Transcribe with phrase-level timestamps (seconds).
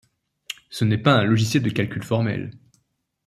[0.71, 2.49] Ce n'est pas un logiciel de calcul formel.